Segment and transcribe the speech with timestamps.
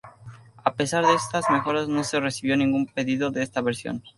[0.63, 4.01] A pesar de estas mejoras, no se recibió ningún pedido de esta versión.